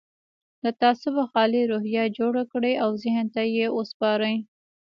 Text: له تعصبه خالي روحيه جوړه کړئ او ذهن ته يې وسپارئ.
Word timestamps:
له 0.63 0.71
تعصبه 0.81 1.23
خالي 1.31 1.61
روحيه 1.71 2.03
جوړه 2.17 2.43
کړئ 2.51 2.73
او 2.83 2.89
ذهن 3.03 3.25
ته 3.35 3.41
يې 3.55 3.65
وسپارئ. 3.77 4.35